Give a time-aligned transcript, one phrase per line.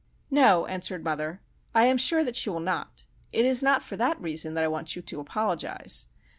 [0.31, 1.41] "No," answered mother.
[1.75, 3.05] "I am sure that she will not.
[3.31, 6.07] It is not for that reason that I want you to apologise.